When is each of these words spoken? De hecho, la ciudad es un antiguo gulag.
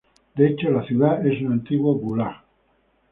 De 0.35 0.47
hecho, 0.47 0.71
la 0.71 0.83
ciudad 0.87 1.23
es 1.27 1.39
un 1.43 1.51
antiguo 1.51 1.93
gulag. 1.93 2.43